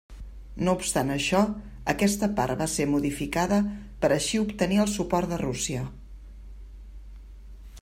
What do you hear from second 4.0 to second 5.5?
per així obtenir el suport de